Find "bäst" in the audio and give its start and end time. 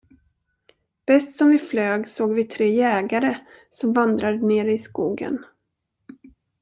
1.05-1.37